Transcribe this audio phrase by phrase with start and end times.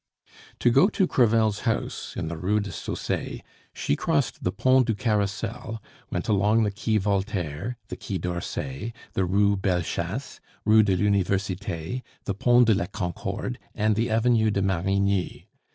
[0.61, 4.95] To go to Crevel's house, in the Rue des Saussayes, she crossed the Pont du
[4.95, 12.01] Carrousel, went along the Quai Voltaire, the Quai d'Orsay, the Rue Bellechasse, Rue de l'Universite,
[12.25, 15.45] the Pont de la Concorde, and the Avenue de Marigny.